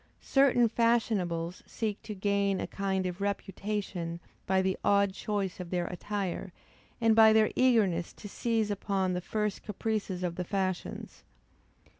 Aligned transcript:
Certain 0.23 0.67
fashionables 0.67 1.61
seek 1.67 2.01
to 2.01 2.15
gain 2.15 2.59
a 2.59 2.65
kind 2.65 3.05
of 3.05 3.21
reputation 3.21 4.19
by 4.47 4.59
the 4.59 4.75
odd 4.83 5.13
choice 5.13 5.59
of 5.59 5.69
their 5.69 5.85
attire, 5.85 6.51
and 6.99 7.15
by 7.15 7.31
their 7.31 7.51
eagerness 7.55 8.11
to 8.11 8.27
seize 8.27 8.71
upon 8.71 9.13
the 9.13 9.21
first 9.21 9.61
caprices 9.61 10.23
of 10.23 10.37
the 10.37 10.43
fashions. 10.43 11.23